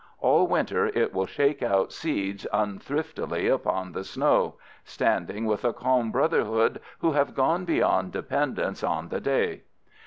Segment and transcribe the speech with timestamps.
[0.17, 6.11] All winter it will shake out seeds unthriftily upon the snow, standing with a calm
[6.11, 9.61] brotherhood who have gone beyond dependence on the day.